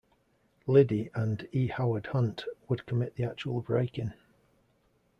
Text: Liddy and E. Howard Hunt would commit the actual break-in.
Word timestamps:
Liddy 0.65 1.11
and 1.13 1.47
E. 1.51 1.67
Howard 1.67 2.07
Hunt 2.07 2.45
would 2.67 2.87
commit 2.87 3.13
the 3.17 3.23
actual 3.25 3.61
break-in. 3.61 4.15